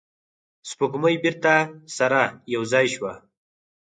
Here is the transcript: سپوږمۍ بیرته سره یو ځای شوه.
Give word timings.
سپوږمۍ 0.69 1.15
بیرته 1.23 1.53
سره 1.97 2.21
یو 2.53 2.63
ځای 2.71 2.85
شوه. 2.93 3.13